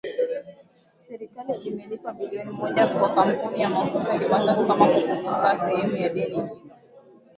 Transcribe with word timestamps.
Serikali 1.07 1.53
imelipa 1.61 2.13
bilioni 2.13 2.51
moja 2.51 2.87
kwa 2.87 3.01
makampuni 3.01 3.61
ya 3.61 3.69
mafuta 3.69 4.17
Jumatatu 4.17 4.67
kama 4.67 4.87
kupunguza 4.87 5.61
sehemu 5.67 5.95
ya 5.97 6.09
deni 6.09 6.35
hilo 6.39 6.61